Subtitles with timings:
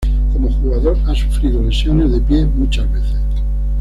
[0.33, 3.19] Como jugador, ha sufrido lesiones de pie muchas veces.